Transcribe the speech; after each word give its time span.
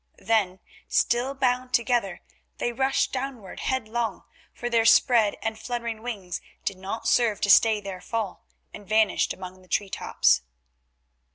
Then, 0.25 0.61
still 0.87 1.35
bound 1.35 1.75
together, 1.75 2.21
they 2.57 2.73
rushed 2.73 3.13
downward 3.13 3.59
headlong, 3.59 4.23
for 4.51 4.67
their 4.67 4.83
spread 4.83 5.37
and 5.43 5.59
fluttering 5.59 6.01
wings 6.01 6.41
did 6.65 6.79
not 6.79 7.07
serve 7.07 7.39
to 7.41 7.51
stay 7.51 7.79
their 7.79 8.01
fall, 8.01 8.43
and 8.73 8.89
vanished 8.89 9.31
among 9.31 9.61
the 9.61 9.67
tree 9.67 9.89
tops. 9.91 10.41